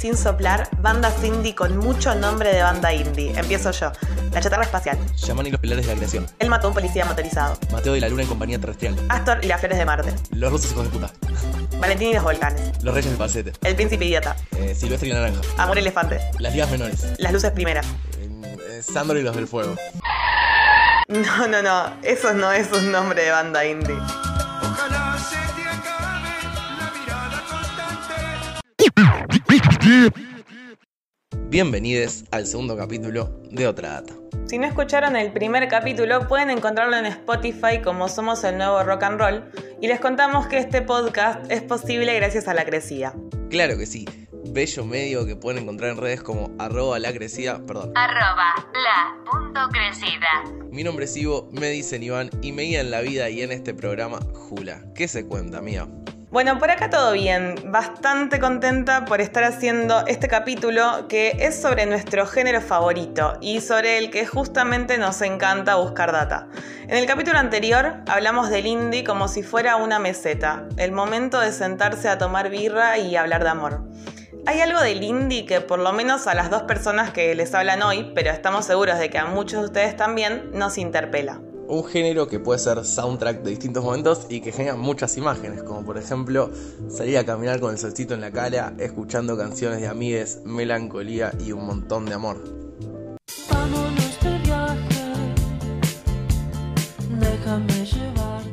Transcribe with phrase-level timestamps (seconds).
[0.00, 3.38] sin soplar, bandas indie con mucho nombre de banda indie.
[3.38, 3.92] Empiezo yo.
[4.32, 4.98] La chatarra espacial.
[5.16, 6.26] Yaman y los pilares de la creación.
[6.38, 7.58] Él mató a un policía motorizado.
[7.70, 8.96] Mateo de la luna en compañía terrestrial.
[9.10, 10.14] Astor y las flores de Marte.
[10.30, 11.10] Los rusos hijos de puta.
[11.78, 12.82] Valentín y los volcanes.
[12.82, 13.52] Los reyes del falsete.
[13.62, 14.36] El príncipe idiota.
[14.56, 15.40] Eh, Silvestre y la naranja.
[15.58, 16.18] Amor elefante.
[16.38, 17.06] Las ligas menores.
[17.18, 17.84] Las luces primeras.
[18.18, 19.76] Eh, eh, Sandro y los del fuego.
[21.08, 21.92] No, no, no.
[22.02, 23.96] Eso no es un nombre de banda indie.
[31.48, 34.14] Bienvenidos al segundo capítulo de Otra Data.
[34.46, 39.02] Si no escucharon el primer capítulo, pueden encontrarlo en Spotify como Somos el Nuevo Rock
[39.02, 39.44] and Roll
[39.80, 43.14] y les contamos que este podcast es posible gracias a la crecida.
[43.48, 44.06] Claro que sí.
[44.52, 47.92] Bello medio que pueden encontrar en redes como arroba la crecida, perdón.
[47.96, 50.44] arroba la punto crecida.
[50.70, 53.52] Mi nombre es Ivo, me dicen Iván y me guía en la vida y en
[53.52, 54.84] este programa Jula.
[54.94, 55.88] ¿Qué se cuenta, mía?
[56.30, 57.56] Bueno, por acá todo bien.
[57.72, 63.98] Bastante contenta por estar haciendo este capítulo que es sobre nuestro género favorito y sobre
[63.98, 66.46] el que justamente nos encanta buscar data.
[66.86, 71.50] En el capítulo anterior hablamos del indie como si fuera una meseta, el momento de
[71.50, 73.82] sentarse a tomar birra y hablar de amor.
[74.46, 77.82] Hay algo del indie que por lo menos a las dos personas que les hablan
[77.82, 81.40] hoy, pero estamos seguros de que a muchos de ustedes también, nos interpela.
[81.72, 85.84] Un género que puede ser soundtrack de distintos momentos y que genera muchas imágenes, como
[85.84, 86.50] por ejemplo
[86.88, 91.52] salir a caminar con el solcito en la cara, escuchando canciones de amigues, melancolía y
[91.52, 92.42] un montón de amor.
[93.48, 95.12] Vámonos de viaje,
[97.20, 98.50] déjame llevarte.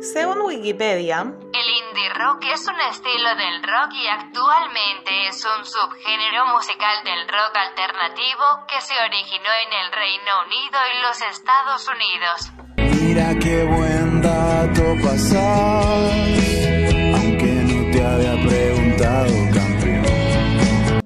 [0.00, 1.36] Según Wikipedia,
[2.26, 8.66] rock es un estilo del rock y actualmente es un subgénero musical del rock alternativo
[8.66, 12.50] que se originó en el Reino Unido y los Estados Unidos.
[13.00, 16.02] Mira qué buen dato pasar,
[17.14, 21.02] aunque no te había preguntado, campeón.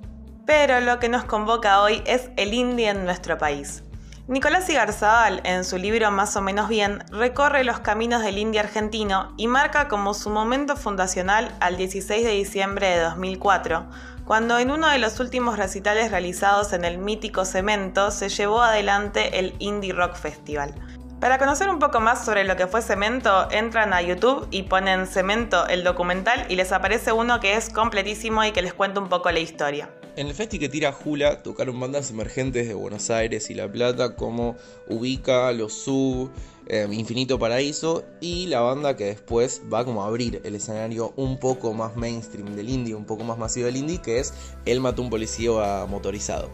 [0.47, 3.82] Pero lo que nos convoca hoy es el indie en nuestro país.
[4.30, 9.34] Nicolás Igarzabal, en su libro Más o menos bien, recorre los caminos del indie argentino
[9.36, 13.86] y marca como su momento fundacional al 16 de diciembre de 2004,
[14.24, 19.40] cuando en uno de los últimos recitales realizados en el mítico Cemento se llevó adelante
[19.40, 20.76] el Indie Rock Festival.
[21.20, 25.06] Para conocer un poco más sobre lo que fue Cemento, entran a YouTube y ponen
[25.06, 29.10] Cemento el documental y les aparece uno que es completísimo y que les cuenta un
[29.10, 29.91] poco la historia.
[30.16, 34.16] En el festi que tira Jula tocaron bandas emergentes de Buenos Aires y La Plata
[34.16, 34.56] como
[34.88, 36.31] Ubica, Los Sub,
[36.69, 41.38] eh, Infinito Paraíso y la banda que después va como a abrir el escenario un
[41.38, 44.32] poco más mainstream del indie, un poco más masivo del indie, que es
[44.64, 46.48] El Mató un Policía Motorizado.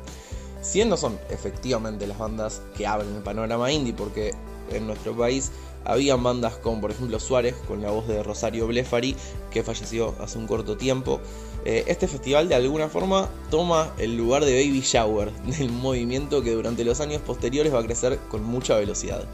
[0.60, 4.34] Si no son efectivamente las bandas que abren el panorama indie, porque
[4.70, 5.50] en nuestro país
[5.84, 9.16] habían bandas como por ejemplo Suárez, con la voz de Rosario Blefari,
[9.50, 11.20] que falleció hace un corto tiempo.
[11.64, 16.52] Eh, Este festival de alguna forma toma el lugar de Baby Shower, del movimiento que
[16.52, 19.24] durante los años posteriores va a crecer con mucha velocidad.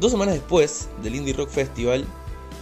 [0.00, 2.04] Dos semanas después del Indie Rock Festival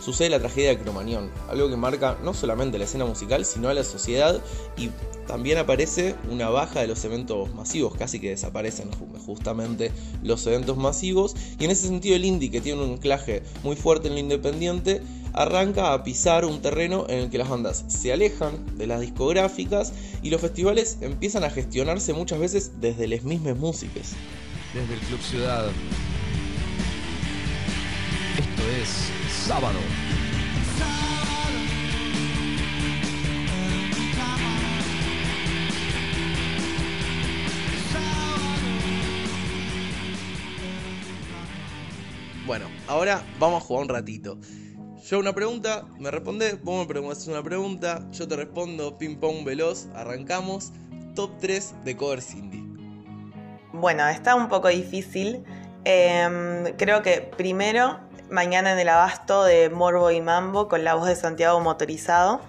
[0.04, 3.74] sucede la tragedia de Cromañón, algo que marca no solamente la escena musical, sino a
[3.74, 4.40] la sociedad
[4.76, 4.90] y
[5.26, 9.90] también aparece una baja de los eventos masivos, casi que desaparecen ju- justamente
[10.22, 14.08] los eventos masivos y en ese sentido el indie que tiene un anclaje muy fuerte
[14.08, 15.00] en lo independiente
[15.32, 19.92] arranca a pisar un terreno en el que las bandas se alejan de las discográficas
[20.22, 24.12] y los festivales empiezan a gestionarse muchas veces desde las mismas músicas.
[24.74, 25.64] desde el Club Ciudad.
[28.38, 29.78] Esto es sábado.
[42.46, 44.38] Bueno, ahora vamos a jugar un ratito.
[45.06, 49.44] Yo una pregunta, me respondes, vos me preguntas una pregunta, yo te respondo, ping pong
[49.44, 50.72] veloz, arrancamos.
[51.14, 52.64] Top 3 de covers indie.
[53.74, 55.44] Bueno, está un poco difícil.
[55.84, 58.00] Em, creo que primero,
[58.34, 62.40] mañana en el abasto de Morbo y Mambo con la voz de Santiago Motorizado.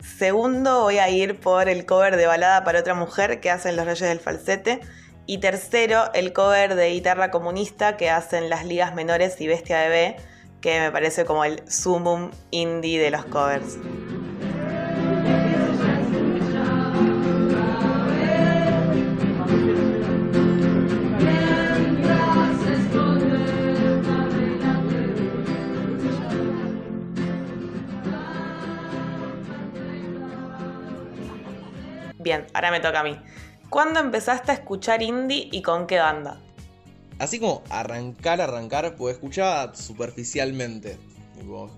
[0.00, 3.84] Segundo, voy a ir por el cover de Balada para otra mujer que hacen Los
[3.84, 4.80] Reyes del Falsete.
[5.26, 10.16] Y tercero, el cover de Guitarra Comunista que hacen Las Ligas Menores y Bestia Bebé,
[10.60, 13.76] que me parece como el sumum indie de los covers.
[32.66, 33.18] Ahora me toca a mí.
[33.68, 36.38] ¿Cuándo empezaste a escuchar indie y con qué banda?
[37.22, 40.98] así como arrancar, arrancar, pues escuchaba superficialmente.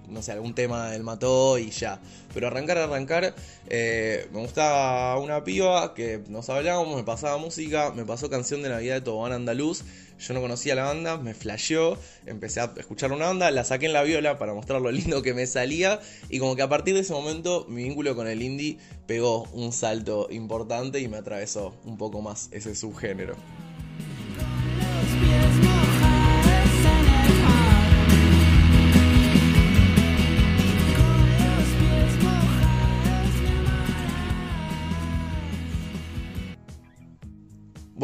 [0.08, 2.00] No sé, algún tema del mató y ya.
[2.34, 3.34] Pero arrancar, arrancar,
[3.68, 8.68] eh, me gustaba una piba que nos hablábamos, me pasaba música, me pasó canción de
[8.68, 9.84] Navidad de Tobogán Andaluz.
[10.18, 13.92] Yo no conocía la banda, me flasheó, empecé a escuchar una banda, la saqué en
[13.92, 16.00] la viola para mostrar lo lindo que me salía.
[16.28, 19.72] Y como que a partir de ese momento mi vínculo con el indie pegó un
[19.72, 23.34] salto importante y me atravesó un poco más ese subgénero.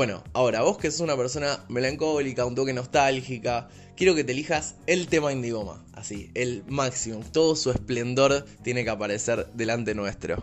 [0.00, 3.68] Bueno, ahora vos que sos una persona melancólica, un toque nostálgica,
[3.98, 8.88] quiero que te elijas el tema Indigoma, así, el máximo, todo su esplendor tiene que
[8.88, 10.42] aparecer delante nuestro.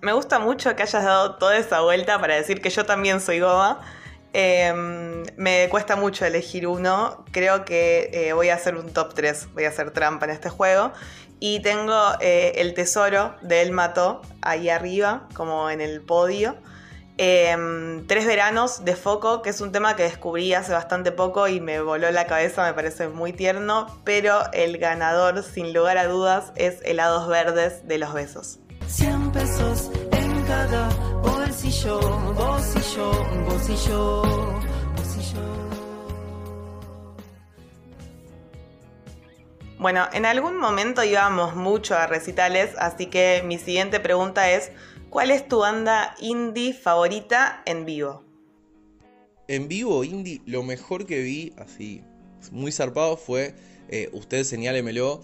[0.00, 3.40] Me gusta mucho que hayas dado toda esa vuelta para decir que yo también soy
[3.40, 3.82] goma.
[4.32, 4.72] Eh,
[5.36, 7.26] me cuesta mucho elegir uno.
[7.32, 9.48] Creo que eh, voy a hacer un top 3.
[9.52, 10.90] Voy a hacer trampa en este juego.
[11.38, 16.56] Y tengo eh, el tesoro de El Mató ahí arriba, como en el podio.
[17.22, 21.60] Eh, Tres veranos de Foco, que es un tema que descubrí hace bastante poco y
[21.60, 23.86] me voló la cabeza, me parece muy tierno.
[24.04, 28.58] Pero el ganador, sin lugar a dudas, es Helados Verdes de los Besos.
[28.86, 30.88] 100 pesos en cada
[31.22, 32.00] bolsillo,
[33.68, 34.22] y yo.
[39.78, 44.72] Bueno, en algún momento íbamos mucho a recitales, así que mi siguiente pregunta es,
[45.10, 48.24] ¿cuál es tu banda indie favorita en vivo?
[49.48, 52.02] En vivo, indie, lo mejor que vi, así,
[52.52, 53.54] muy zarpado, fue
[53.88, 55.20] eh, Usted Señálemelo,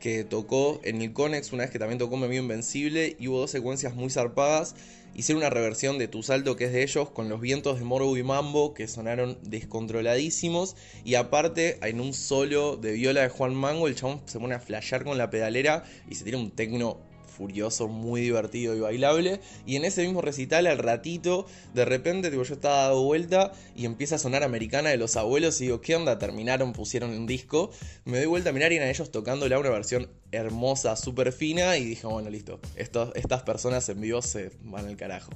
[0.00, 3.38] que tocó en el Conex una vez que también tocó Mi Amigo Invencible, y hubo
[3.38, 4.74] dos secuencias muy zarpadas.
[5.14, 8.16] Hicieron una reversión de Tu Salto, que es de ellos, con los vientos de Morbo
[8.16, 10.76] y Mambo, que sonaron descontroladísimos.
[11.04, 14.60] Y aparte, en un solo de viola de Juan Mango, el chabón se pone a
[14.60, 17.07] flashear con la pedalera y se tira un tecno
[17.38, 19.40] furioso, muy divertido y bailable.
[19.64, 23.86] Y en ese mismo recital, al ratito, de repente, tipo, yo estaba dado vuelta y
[23.86, 25.60] empieza a sonar Americana de los Abuelos.
[25.60, 26.18] Y digo, ¿qué onda?
[26.18, 27.70] Terminaron, pusieron un disco.
[28.04, 31.76] Me doy vuelta a mirar y eran ellos tocándola una versión hermosa, súper fina.
[31.76, 32.60] Y dije, bueno, listo.
[32.74, 35.30] Estas personas en vivo se van al carajo.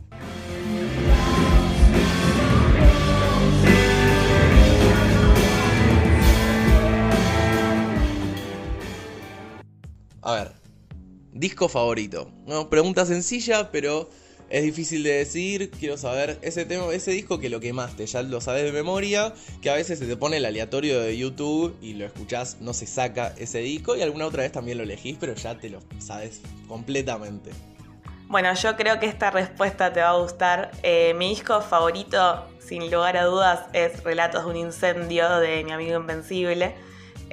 [10.24, 10.53] A ver,
[11.32, 12.31] disco favorito.
[12.46, 14.08] No, pregunta sencilla, pero
[14.48, 15.70] es difícil de decir.
[15.70, 19.70] Quiero saber ese tema, ese disco que lo quemaste, ya lo sabes de memoria, que
[19.70, 23.34] a veces se te pone el aleatorio de YouTube y lo escuchás, no se saca
[23.39, 27.51] ese disco y alguna otra vez también lo elegís, pero ya te lo sabes completamente.
[28.29, 30.70] Bueno, yo creo que esta respuesta te va a gustar.
[30.82, 35.72] Eh, mi disco favorito, sin lugar a dudas, es Relatos de un incendio de mi
[35.72, 36.74] amigo Invencible.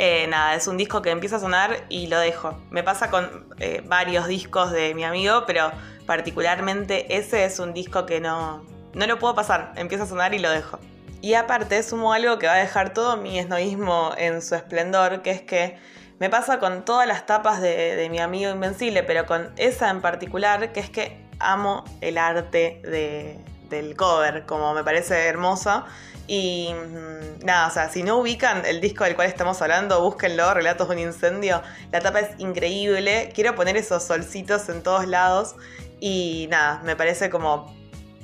[0.01, 2.58] Eh, nada, es un disco que empieza a sonar y lo dejo.
[2.70, 5.74] Me pasa con eh, varios discos de mi amigo, pero
[6.06, 8.63] particularmente ese es un disco que no,
[8.94, 9.74] no lo puedo pasar.
[9.75, 10.79] Empieza a sonar y lo dejo.
[11.22, 15.32] Y aparte sumo algo que va a dejar todo mi esnoísmo en su esplendor, que
[15.32, 15.77] es que
[16.18, 20.00] me pasa con todas las tapas de, de mi amigo Invencible, pero con esa en
[20.00, 23.38] particular, que es que amo el arte de-
[23.69, 25.83] del cover, como me parece hermoso.
[26.27, 30.53] Y mm, nada, o sea, si no ubican el disco del cual estamos hablando, búsquenlo,
[30.53, 31.61] Relatos de un Incendio.
[31.91, 33.31] La tapa es increíble.
[33.33, 35.55] Quiero poner esos solcitos en todos lados.
[35.99, 37.75] Y nada, me parece como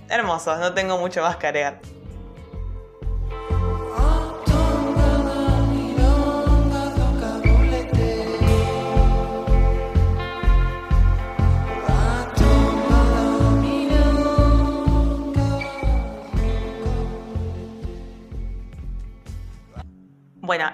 [0.10, 0.56] hermoso.
[0.58, 1.80] No tengo mucho más que agregar.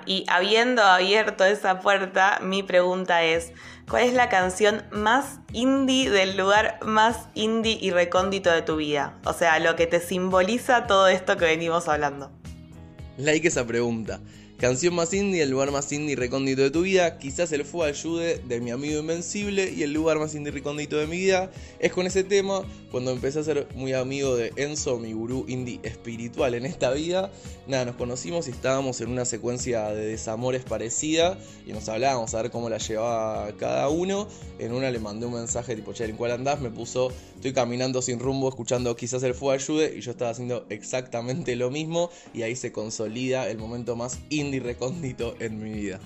[0.05, 3.51] Y habiendo abierto esa puerta, mi pregunta es,
[3.89, 9.17] ¿cuál es la canción más indie del lugar más indie y recóndito de tu vida?
[9.25, 12.31] O sea, lo que te simboliza todo esto que venimos hablando.
[13.17, 14.20] Like esa pregunta.
[14.62, 17.18] Canción más indie, el lugar más indie recóndito de tu vida.
[17.18, 19.74] Quizás el fue ayude de mi amigo Invencible.
[19.75, 21.50] Y el lugar más indie recóndito de mi vida
[21.80, 22.62] es con ese tema.
[22.91, 27.32] Cuando empecé a ser muy amigo de Enzo, mi gurú indie espiritual en esta vida.
[27.65, 31.39] Nada, nos conocimos y estábamos en una secuencia de desamores parecida.
[31.65, 34.27] Y nos hablábamos a ver cómo la llevaba cada uno.
[34.60, 36.62] En una le mandé un mensaje tipo, che, ¿en cuál andás?
[36.62, 39.96] Me puso, estoy caminando sin rumbo, escuchando quizás el fue ayude.
[39.98, 42.12] Y yo estaba haciendo exactamente lo mismo.
[42.32, 46.00] Y ahí se consolida el momento más indie ni recóndito en mi vida.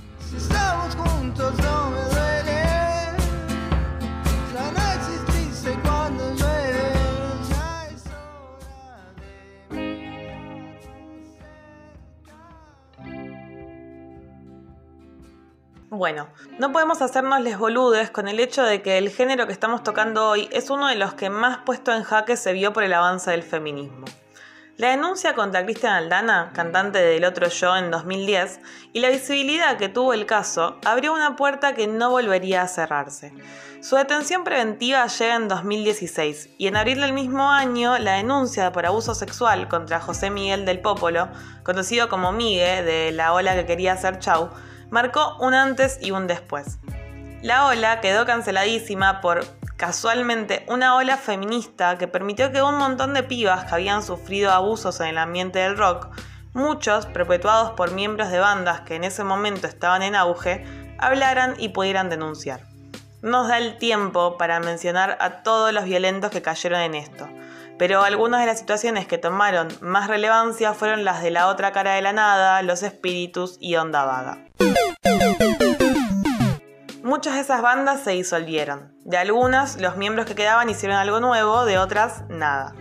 [15.90, 16.28] Bueno,
[16.60, 20.30] no podemos hacernos les boludes con el hecho de que el género que estamos tocando
[20.30, 23.32] hoy es uno de los que más puesto en jaque se vio por el avance
[23.32, 24.06] del feminismo.
[24.78, 28.60] La denuncia contra Cristian Aldana, cantante del otro yo en 2010,
[28.92, 33.34] y la visibilidad que tuvo el caso abrió una puerta que no volvería a cerrarse.
[33.80, 38.86] Su detención preventiva llega en 2016 y en abril del mismo año la denuncia por
[38.86, 41.30] abuso sexual contra José Miguel del Popolo,
[41.64, 44.50] conocido como Migue de la ola que quería hacer Chau,
[44.90, 46.80] marcó un antes y un después.
[47.46, 49.46] La ola quedó canceladísima por
[49.78, 55.00] casualmente una ola feminista que permitió que un montón de pibas que habían sufrido abusos
[55.00, 56.08] en el ambiente del rock,
[56.54, 60.66] muchos perpetuados por miembros de bandas que en ese momento estaban en auge,
[60.98, 62.62] hablaran y pudieran denunciar.
[63.22, 67.30] Nos da el tiempo para mencionar a todos los violentos que cayeron en esto,
[67.78, 71.94] pero algunas de las situaciones que tomaron más relevancia fueron las de la otra cara
[71.94, 74.40] de la nada, los espíritus y onda vaga.
[77.16, 78.94] Muchas de esas bandas se disolvieron.
[79.06, 82.76] De algunas, los miembros que quedaban hicieron algo nuevo, de otras, nada.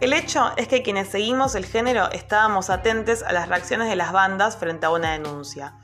[0.00, 4.10] El hecho es que quienes seguimos el género estábamos atentos a las reacciones de las
[4.10, 5.74] bandas frente a una denuncia.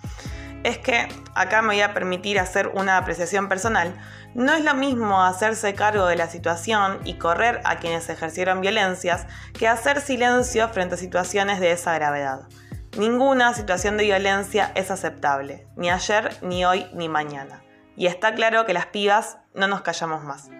[0.62, 3.94] Es que, acá me voy a permitir hacer una apreciación personal,
[4.32, 9.26] no es lo mismo hacerse cargo de la situación y correr a quienes ejercieron violencias
[9.52, 12.48] que hacer silencio frente a situaciones de esa gravedad.
[12.96, 17.63] Ninguna situación de violencia es aceptable, ni ayer, ni hoy, ni mañana.
[17.96, 20.50] Y está claro que las pibas no nos callamos más.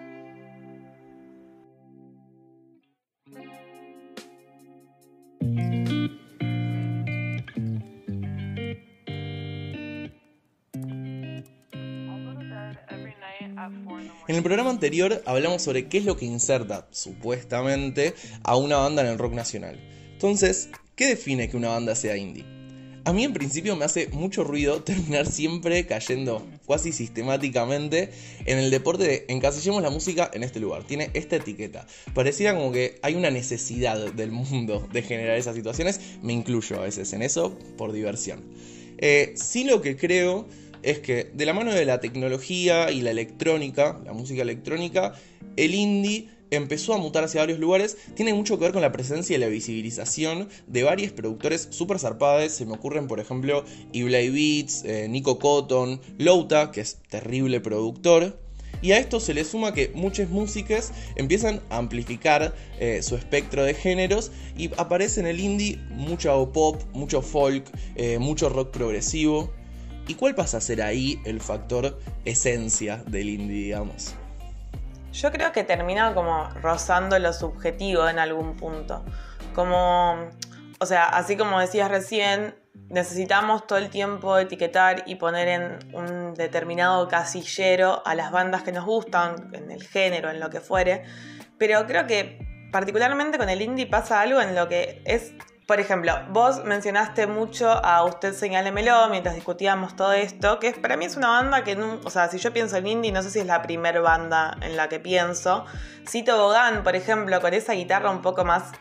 [14.27, 19.03] En el programa anterior hablamos sobre qué es lo que inserta, supuestamente, a una banda
[19.03, 19.79] en el rock nacional.
[20.13, 22.54] Entonces, ¿qué define que una banda sea indie?
[23.05, 28.09] A mí en principio me hace mucho ruido terminar siempre cayendo casi sistemáticamente
[28.47, 30.85] en el deporte de encasillemos la música en este lugar.
[30.85, 31.85] Tiene esta etiqueta.
[32.15, 35.99] Pareciera como que hay una necesidad del mundo de generar esas situaciones.
[36.23, 38.43] Me incluyo a veces en eso por diversión.
[38.97, 40.47] Eh, sí lo que creo
[40.81, 45.13] es que de la mano de la tecnología y la electrónica, la música electrónica,
[45.57, 49.35] el indie empezó a mutar hacia varios lugares, tiene mucho que ver con la presencia
[49.35, 52.53] y la visibilización de varios productores super zarpades.
[52.53, 58.39] Se me ocurren, por ejemplo, Iblay Beats, eh, Nico Cotton, Louta, que es terrible productor.
[58.81, 63.63] Y a esto se le suma que muchas músicas empiezan a amplificar eh, su espectro
[63.63, 69.51] de géneros y aparece en el indie mucho pop, mucho folk, eh, mucho rock progresivo.
[70.07, 74.13] ¿Y cuál pasa a ser ahí el factor esencia del indie, digamos?
[75.15, 79.05] Yo creo que termina como rozando lo subjetivo en algún punto.
[79.53, 80.29] Como,
[80.79, 82.53] o sea, así como decías recién,
[82.89, 88.73] necesitamos todo el tiempo etiquetar y poner en un determinado casillero a las bandas que
[88.73, 91.03] nos gustan, en el género, en lo que fuere.
[91.57, 95.31] Pero creo que particularmente con el indie pasa algo en lo que es
[95.65, 101.05] por ejemplo, vos mencionaste mucho a Usted Señálemelo mientras discutíamos todo esto, que para mí
[101.05, 103.47] es una banda que, o sea, si yo pienso en indie, no sé si es
[103.47, 105.65] la primera banda en la que pienso.
[106.07, 108.73] Cito Bogan, por ejemplo, con esa guitarra un poco más,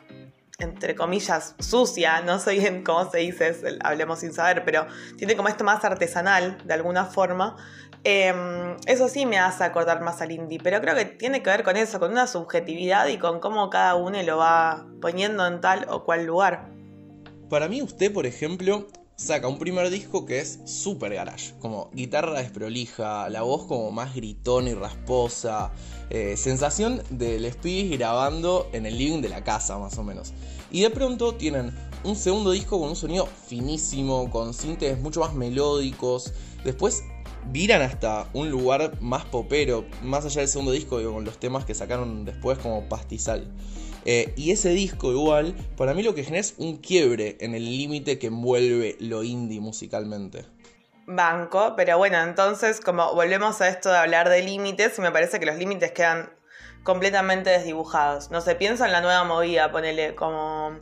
[0.59, 4.87] entre comillas, sucia, no sé bien cómo se dice, hablemos sin saber, pero
[5.17, 7.57] tiene como esto más artesanal, de alguna forma.
[8.07, 11.62] Em, eso sí me hace acordar más al indie, pero creo que tiene que ver
[11.64, 15.87] con eso, con una subjetividad y con cómo cada uno lo va poniendo en tal
[15.88, 16.74] o cual lugar.
[17.54, 22.40] Para mí usted, por ejemplo, saca un primer disco que es super garage, como guitarra
[22.40, 25.70] desprolija, la voz como más gritona y rasposa,
[26.11, 30.32] eh, sensación del speed grabando en el living de la casa más o menos.
[30.73, 35.32] Y de pronto tienen un segundo disco con un sonido finísimo, con sintes mucho más
[35.32, 36.32] melódicos.
[36.64, 37.04] Después
[37.52, 41.75] viran hasta un lugar más popero, más allá del segundo disco, con los temas que
[41.75, 43.46] sacaron después como pastizal.
[44.04, 47.64] Eh, y ese disco igual, para mí lo que genera es un quiebre en el
[47.64, 50.44] límite que envuelve lo indie musicalmente.
[51.06, 55.46] Banco, pero bueno, entonces como volvemos a esto de hablar de límites, me parece que
[55.46, 56.30] los límites quedan
[56.82, 58.30] completamente desdibujados.
[58.30, 60.78] No se piensa en la nueva movida, ponele como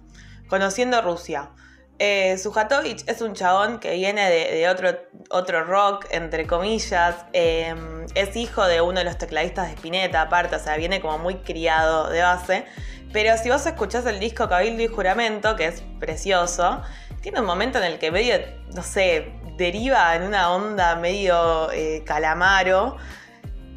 [0.48, 1.50] conociendo Rusia.
[1.98, 4.90] Eh, Sujatovich es un chabón que viene de, otro,
[5.30, 7.14] otro rock, entre comillas.
[7.32, 7.74] Eh,
[8.14, 11.36] es hijo de uno de los tecladistas de Spinetta, aparte, o sea, viene como muy
[11.36, 12.64] criado de base.
[13.12, 16.80] Pero si vos escuchás el disco Cabildo y Juramento, que es precioso,
[17.20, 18.34] tiene un momento en el que medio,
[18.74, 22.96] no sé, deriva en una onda medio eh, calamaro.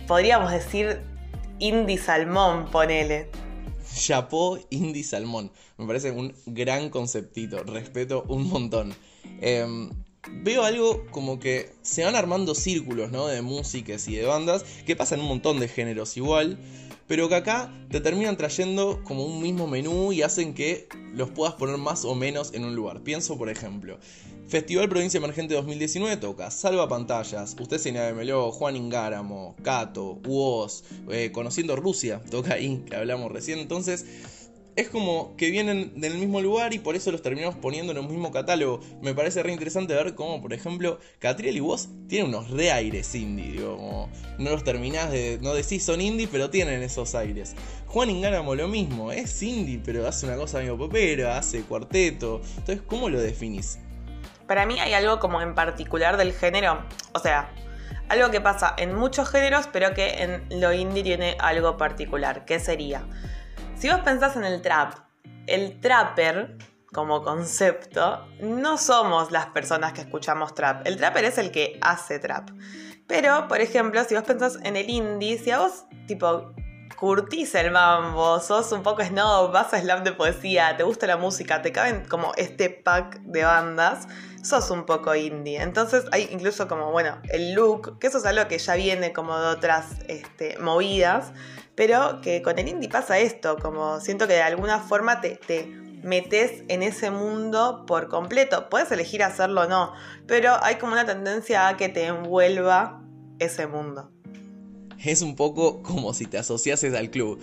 [0.07, 1.01] Podríamos decir
[1.59, 3.29] indie salmón, ponele.
[3.93, 5.51] Chapó indie salmón.
[5.77, 7.63] Me parece un gran conceptito.
[7.63, 8.95] Respeto un montón.
[9.41, 9.89] Em,
[10.43, 13.27] veo algo como que se van armando círculos, ¿no?
[13.27, 16.57] De músicas y de bandas, que pasan un montón de géneros igual,
[17.07, 21.55] pero que acá te terminan trayendo como un mismo menú y hacen que los puedas
[21.55, 23.01] poner más o menos en un lugar.
[23.01, 23.99] Pienso, por ejemplo,
[24.47, 31.31] Festival Provincia Emergente 2019 toca Salva Pantallas, Usted se Meló, Juan Ingáramo, Cato, Uoz, eh,
[31.31, 33.59] Conociendo Rusia, toca ahí, que hablamos recién.
[33.59, 34.05] Entonces,
[34.75, 38.07] es como que vienen del mismo lugar y por eso los terminamos poniendo en un
[38.07, 38.81] mismo catálogo.
[39.01, 43.15] Me parece re interesante ver cómo, por ejemplo, Catriel y vos tienen unos re aires
[43.15, 45.39] indie, digo, no los terminás de.
[45.41, 47.55] No decís son indie, pero tienen esos aires.
[47.87, 52.41] Juan Ingáramo lo mismo, es indie, pero hace una cosa medio popera, hace cuarteto.
[52.57, 53.79] Entonces, ¿cómo lo definís?
[54.45, 57.49] Para mí hay algo como en particular del género, o sea,
[58.09, 62.45] algo que pasa en muchos géneros, pero que en lo indie tiene algo particular.
[62.45, 63.05] ¿Qué sería?
[63.77, 64.93] Si vos pensás en el trap,
[65.47, 66.57] el trapper
[66.93, 70.87] como concepto, no somos las personas que escuchamos trap.
[70.87, 72.51] El trapper es el que hace trap.
[73.05, 76.53] Pero, por ejemplo, si vos pensás en el indie, si a vos, tipo,
[76.95, 81.17] curtís el mambo, sos un poco snob, vas a slam de poesía, te gusta la
[81.17, 84.07] música, te caben como este pack de bandas,
[84.41, 85.61] sos un poco indie.
[85.61, 89.37] Entonces hay incluso como, bueno, el look, que eso es algo que ya viene como
[89.37, 91.33] de otras este, movidas,
[91.75, 95.65] pero que con el indie pasa esto, como siento que de alguna forma te, te
[96.03, 98.69] metes en ese mundo por completo.
[98.69, 99.93] Puedes elegir hacerlo o no,
[100.27, 103.01] pero hay como una tendencia a que te envuelva
[103.39, 104.11] ese mundo.
[105.03, 107.39] Es un poco como si te asociases al club.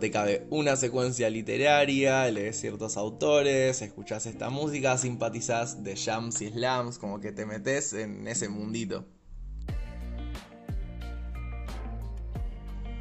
[0.00, 6.50] Te cabe una secuencia literaria, lees ciertos autores, escuchas esta música, simpatizas de jams y
[6.50, 9.06] slams, como que te metes en ese mundito.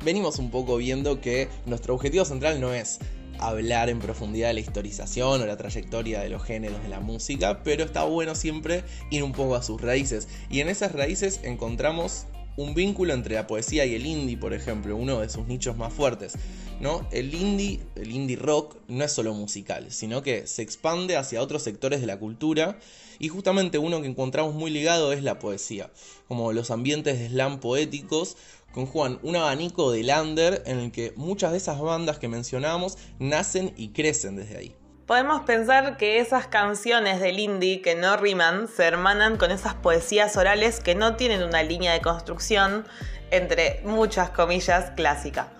[0.06, 3.00] Venimos un poco viendo que nuestro objetivo central no es
[3.40, 7.64] hablar en profundidad de la historización o la trayectoria de los géneros de la música,
[7.64, 10.28] pero está bueno siempre ir un poco a sus raíces.
[10.50, 14.96] Y en esas raíces encontramos un vínculo entre la poesía y el indie, por ejemplo,
[14.96, 16.34] uno de sus nichos más fuertes.
[16.80, 17.08] ¿no?
[17.12, 21.64] El indie, el indie rock, no es solo musical, sino que se expande hacia otros
[21.64, 22.78] sectores de la cultura.
[23.18, 25.90] Y justamente uno que encontramos muy ligado es la poesía,
[26.28, 28.36] como los ambientes de slam poéticos
[28.74, 33.74] conjugan un abanico de lander en el que muchas de esas bandas que mencionamos nacen
[33.78, 34.76] y crecen desde ahí.
[35.06, 40.36] Podemos pensar que esas canciones del indie que no riman se hermanan con esas poesías
[40.36, 42.88] orales que no tienen una línea de construcción,
[43.30, 45.54] entre muchas comillas, clásica.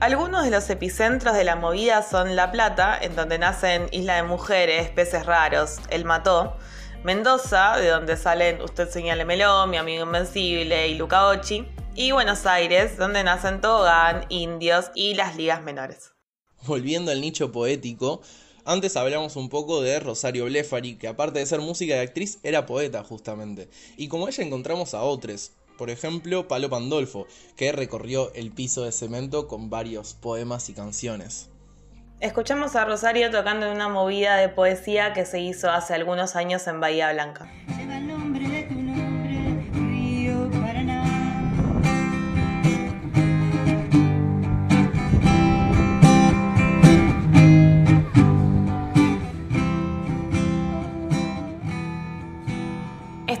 [0.00, 4.24] Algunos de los epicentros de la movida son La Plata, en donde nacen Isla de
[4.24, 6.56] Mujeres, Peces Raros, El Mató,
[7.04, 12.96] Mendoza, de donde salen Usted Señálemelo, Mi Amigo Invencible y Luca Ochi, y Buenos Aires,
[12.96, 16.10] donde nacen Togán, Indios y las ligas menores.
[16.64, 18.22] Volviendo al nicho poético,
[18.64, 22.66] antes hablamos un poco de Rosario Blefari, que aparte de ser música y actriz, era
[22.66, 23.68] poeta justamente.
[23.96, 28.92] Y como ella encontramos a otros, por ejemplo, Palo Pandolfo, que recorrió el piso de
[28.92, 31.48] cemento con varios poemas y canciones.
[32.20, 36.68] Escuchamos a Rosario tocando en una movida de poesía que se hizo hace algunos años
[36.68, 37.50] en Bahía Blanca.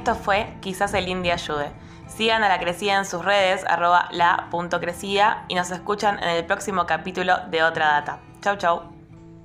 [0.02, 1.70] Esto fue Quizás el Indie ayude.
[2.08, 6.86] Sigan a la crecida en sus redes, arroba la.crecida y nos escuchan en el próximo
[6.86, 8.20] capítulo de Otra Data.
[8.40, 8.82] Chau, chau.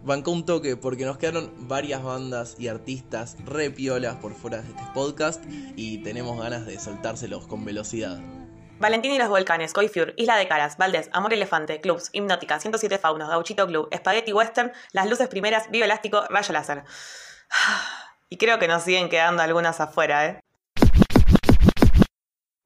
[0.03, 4.69] Bancó un toque porque nos quedaron varias bandas y artistas re piolas por fuera de
[4.69, 5.43] este podcast
[5.75, 8.19] y tenemos ganas de soltárselos con velocidad.
[8.79, 13.29] Valentín y los Volcanes, Coifur, Isla de Caras, Valdés, Amor Elefante, Clubs, Hipnótica, 107 Faunos,
[13.29, 16.83] Gauchito Club, Spaghetti Western, Las Luces Primeras, Vivo Elástico, Rayo Láser.
[18.29, 20.41] Y creo que nos siguen quedando algunas afuera, ¿eh?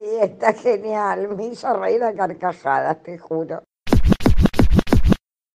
[0.02, 3.64] Sí, está genial, me hizo reír a carcajadas, te juro.